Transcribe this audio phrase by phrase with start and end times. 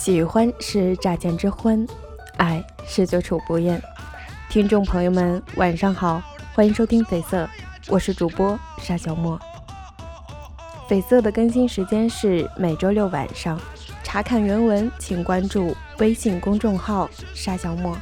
[0.00, 1.86] 喜欢是乍见之欢，
[2.38, 3.78] 爱是久处不厌。
[4.48, 6.22] 听众朋友们，晚上好，
[6.54, 7.46] 欢迎收听绯色，
[7.86, 9.38] 我是主播沙小莫。
[10.88, 13.60] 绯色的更新时间是每周六晚上，
[14.02, 17.94] 查看原文请关注微信公众号沙小莫。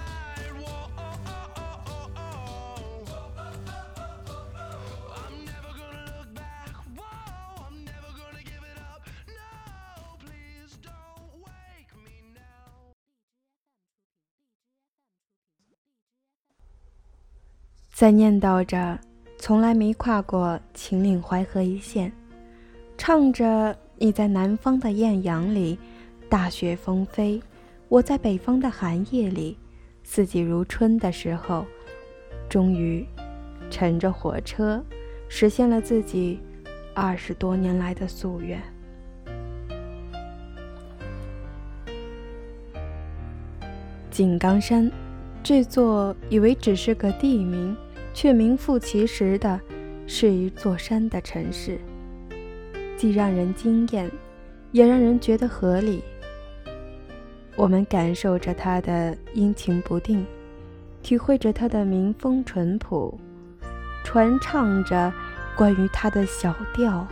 [17.98, 18.96] 在念叨着
[19.38, 22.12] 从来没跨过秦岭淮河一线，
[22.96, 25.76] 唱着你在南方的艳阳里
[26.28, 27.42] 大雪纷飞，
[27.88, 29.58] 我在北方的寒夜里
[30.04, 31.66] 四季如春的时候，
[32.48, 33.04] 终于
[33.68, 34.80] 乘着火车
[35.28, 36.38] 实现了自己
[36.94, 38.62] 二十多年来的夙愿。
[44.08, 44.88] 井冈山，
[45.42, 47.76] 这座以为只是个地名。
[48.20, 49.60] 却名副其实的
[50.04, 51.78] 是一座山的城市，
[52.96, 54.10] 既让人惊艳，
[54.72, 56.02] 也让人觉得合理。
[57.54, 60.26] 我们感受着它的阴晴不定，
[61.00, 63.16] 体会着它的民风淳朴，
[64.02, 65.12] 传唱着
[65.56, 67.06] 关于它的小调，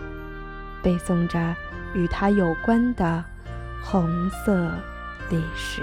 [0.82, 1.54] 背诵着
[1.94, 3.24] 与它有关的
[3.80, 4.72] 红色
[5.30, 5.82] 历史。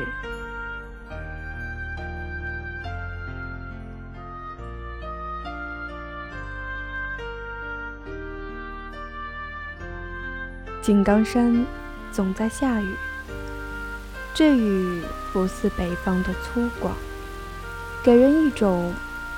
[10.83, 11.65] 井冈山
[12.11, 12.93] 总在下雨，
[14.33, 16.91] 这雨不似北方的粗犷，
[18.03, 18.93] 给人一种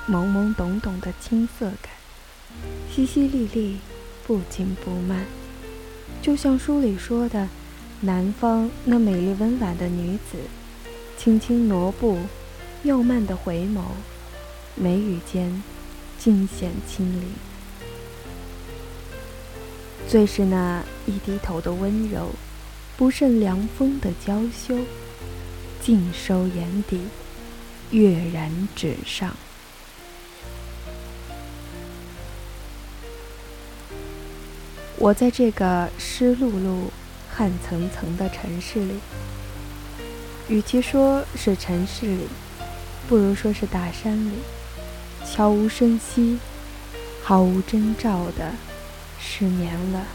[0.10, 1.92] 懵懵懂懂的青涩感，
[2.92, 3.76] 淅淅沥沥，
[4.26, 5.24] 不紧不慢，
[6.20, 7.48] 就像书里说的，
[8.02, 10.40] 南方那美丽温婉的女子，
[11.16, 12.18] 轻轻挪步，
[12.82, 13.82] 又慢的回眸，
[14.74, 15.62] 眉宇间
[16.18, 17.30] 尽显清灵。
[20.08, 22.30] 最是那一低头的温柔，
[22.96, 24.78] 不胜凉风的娇羞，
[25.82, 27.02] 尽收眼底，
[27.92, 29.36] 跃然纸上。
[34.98, 36.90] 我在这个湿漉漉、
[37.30, 38.94] 汗层层的城市里，
[40.48, 42.28] 与其说是城市里，
[43.10, 44.32] 不如说是大山里，
[45.26, 46.40] 悄无声息、
[47.22, 48.54] 毫无征兆的。
[49.28, 50.06] 失眠了，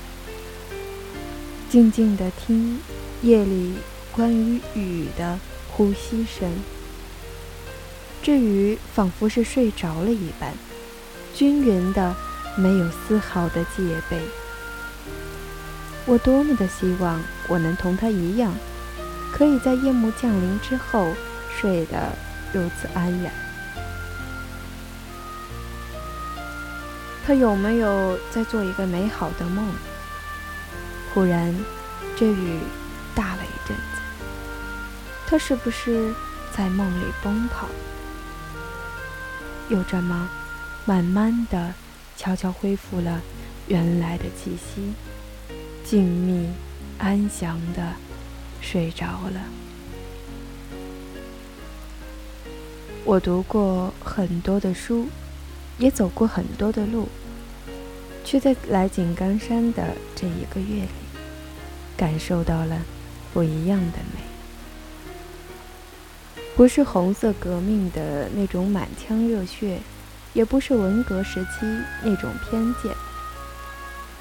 [1.68, 2.78] 静静地听
[3.22, 3.74] 夜里
[4.12, 5.38] 关于雨的
[5.70, 6.48] 呼吸声。
[8.22, 10.54] 这雨仿佛是睡着了一般，
[11.34, 12.14] 均匀的，
[12.56, 14.18] 没有丝毫的戒备。
[16.06, 18.54] 我多么的希望我能同他一样，
[19.32, 21.12] 可以在夜幕降临之后
[21.60, 22.12] 睡得
[22.52, 23.49] 如此安然。
[27.30, 29.64] 他有没有在做一个美好的梦？
[31.14, 31.54] 忽然，
[32.16, 32.58] 这雨
[33.14, 34.00] 大了一阵子。
[35.28, 36.12] 他是不是
[36.50, 37.68] 在梦里奔跑？
[39.68, 40.28] 又这么
[40.84, 41.72] 慢慢的、
[42.16, 43.20] 悄悄恢复了
[43.68, 44.92] 原来的气息，
[45.84, 46.48] 静谧、
[46.98, 47.92] 安详的
[48.60, 49.40] 睡着了。
[53.04, 55.06] 我读过很多的书。
[55.80, 57.08] 也走过很多的路，
[58.22, 60.88] 却在来井冈山的这一个月里，
[61.96, 62.76] 感受到了
[63.32, 64.20] 不一样的美。
[66.54, 69.80] 不是红色革命的那种满腔热血，
[70.34, 71.66] 也不是文革时期
[72.04, 72.94] 那种偏见，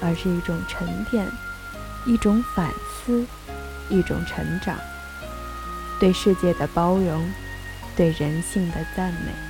[0.00, 1.26] 而是一种沉淀，
[2.06, 2.72] 一种反
[3.04, 3.26] 思，
[3.90, 4.78] 一种成长，
[5.98, 7.30] 对世界的包容，
[7.94, 9.49] 对人性的赞美。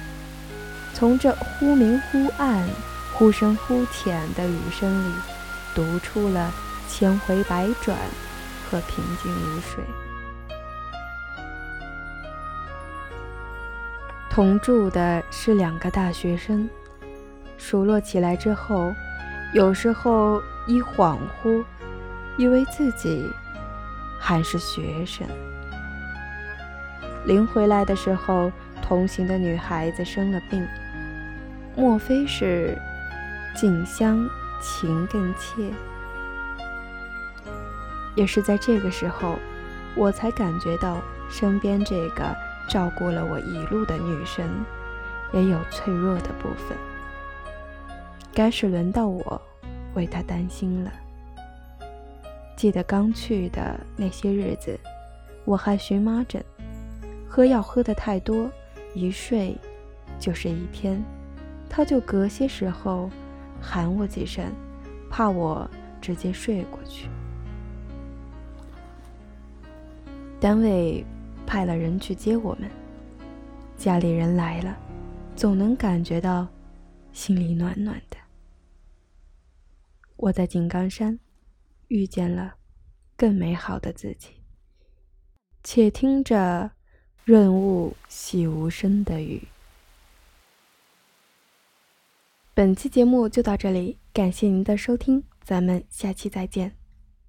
[0.92, 2.68] 从这忽明忽暗、
[3.14, 5.14] 忽深忽浅的雨声里，
[5.74, 6.52] 读出了
[6.88, 7.96] 千回百转
[8.68, 9.82] 和平静如水。
[14.28, 16.68] 同住的是两个大学生，
[17.56, 18.94] 数落起来之后，
[19.54, 21.64] 有时候一恍惚，
[22.36, 23.28] 以为自己
[24.20, 25.26] 还是学生。
[27.24, 30.66] 临回来的时候，同行的女孩子生了病。
[31.76, 32.76] 莫非是
[33.54, 34.28] 近乡
[34.60, 35.70] 情更切？
[38.16, 39.36] 也是在这个时候，
[39.96, 40.98] 我才感觉到
[41.30, 42.36] 身边这个
[42.68, 44.48] 照顾了我一路的女神，
[45.32, 46.76] 也有脆弱的部分。
[48.34, 49.40] 该是轮到我
[49.94, 50.92] 为她担心了。
[52.56, 54.78] 记得刚去的那些日子，
[55.44, 56.44] 我害荨麻疹，
[57.28, 58.50] 喝药喝得太多，
[58.92, 59.56] 一睡
[60.18, 61.02] 就是一天。
[61.70, 63.08] 他就隔些时候
[63.60, 64.52] 喊我几声，
[65.08, 65.70] 怕我
[66.00, 67.08] 直接睡过去。
[70.40, 71.04] 单位
[71.46, 72.68] 派了人去接我们，
[73.76, 74.76] 家里人来了，
[75.36, 76.48] 总能感觉到
[77.12, 78.16] 心里暖暖的。
[80.16, 81.18] 我在井冈山
[81.88, 82.54] 遇见了
[83.16, 84.30] 更美好的自己。
[85.62, 86.70] 且听着
[87.24, 89.46] 润物细无声的雨。
[92.60, 96.70] 本期节目就到这里，感谢您的收听，咱们下期再见，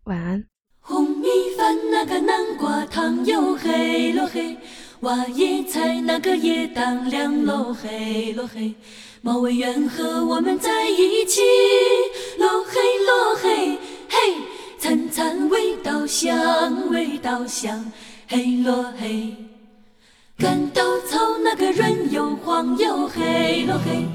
[0.03, 0.43] 晚安。
[0.81, 1.25] 红米
[1.57, 4.57] 饭那个南瓜汤又黑咯黑，
[4.99, 8.75] 挖野菜那个野当凉咯黑咯黑，
[9.21, 11.39] 毛委员和我们在一起
[12.37, 13.77] 咯黑咯黑
[14.09, 14.35] 嘿，
[14.77, 17.89] 餐餐味道香味道香
[18.27, 19.33] 嘿咯嘿，
[20.37, 24.05] 干稻草那个润又黄又黑咯嘿。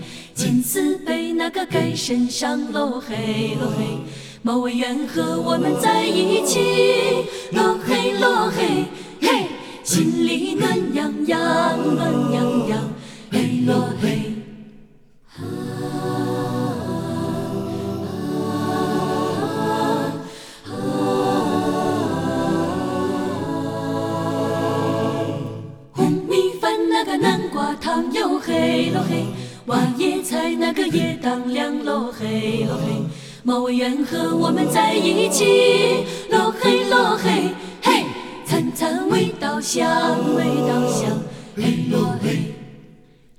[0.46, 3.98] 金丝被那个盖身上喽嘿喽嘿，
[4.43, 8.84] 毛委员和我们在一起喽嘿喽嘿
[9.20, 9.46] 嘿，
[9.82, 12.94] 心里暖洋洋暖洋洋
[13.32, 14.22] 嘿喽嘿。
[25.90, 29.25] 红米饭那个南瓜汤哟嘿喽嘿。
[29.66, 33.02] 挖野菜那个野当凉喽嘿喽嘿，
[33.42, 37.50] 毛委员和我们在一起喽嘿喽嘿
[37.82, 38.04] 嘿，
[38.44, 39.84] 餐餐味道香
[40.36, 41.18] 味道香
[41.56, 42.54] 嘿喽嘿，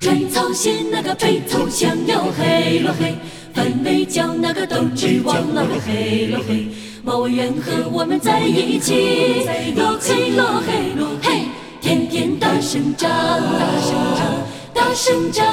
[0.02, 3.16] 穿草鞋那个背头香哟嘿喽嘿，
[3.54, 6.68] 翻围剿那个斗志旺了嘿喽嘿，
[7.06, 9.46] 毛委员和我们在一起
[9.78, 11.42] 喽嘿喽嘿嘿，
[11.80, 14.37] 天天大声唱大声唱。
[14.78, 15.44] 大声叫。